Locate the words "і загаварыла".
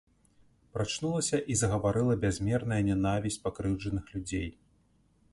1.55-2.15